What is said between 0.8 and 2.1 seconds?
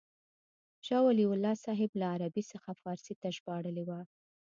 شاه ولي الله صاحب له